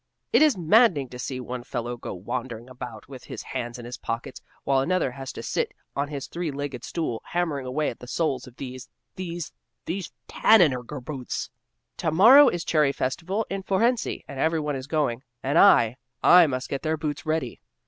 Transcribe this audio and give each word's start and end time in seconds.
It 0.33 0.41
is 0.41 0.57
maddening 0.57 1.09
to 1.09 1.19
see 1.19 1.39
one 1.39 1.61
fellow 1.63 1.95
go 1.95 2.11
wandering 2.15 2.67
about 2.71 3.07
with 3.07 3.25
his 3.25 3.43
hands 3.43 3.77
in 3.77 3.85
his 3.85 3.99
pockets, 3.99 4.41
while 4.63 4.79
another 4.79 5.11
has 5.11 5.31
to 5.33 5.43
sit 5.43 5.75
on 5.95 6.07
his 6.07 6.25
three 6.25 6.49
legged 6.49 6.83
stool, 6.83 7.21
hammering 7.25 7.67
away 7.67 7.89
at 7.91 7.99
the 7.99 8.07
soles 8.07 8.47
of 8.47 8.55
these 8.55 8.89
these 9.15 9.51
these 9.85 10.11
Tanneneggers' 10.27 11.05
boots. 11.05 11.51
To 11.97 12.11
morrow 12.11 12.49
is 12.49 12.65
Cherry 12.65 12.91
festival 12.91 13.45
in 13.47 13.61
Fohrensee, 13.61 14.23
and 14.27 14.39
every 14.39 14.59
one 14.59 14.75
is 14.75 14.87
going; 14.87 15.21
and 15.43 15.59
I, 15.59 15.97
I 16.23 16.47
must 16.47 16.67
get 16.67 16.81
their 16.81 16.97
boots 16.97 17.23
ready! 17.27 17.61